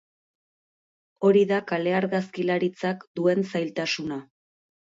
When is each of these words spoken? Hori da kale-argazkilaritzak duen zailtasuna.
Hori 1.29 1.43
da 1.51 1.59
kale-argazkilaritzak 1.73 3.07
duen 3.21 3.49
zailtasuna. 3.53 4.19